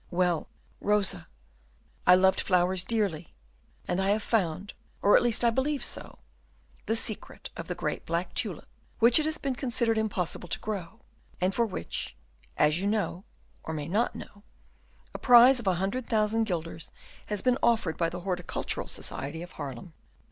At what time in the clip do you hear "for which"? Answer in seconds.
11.53-12.15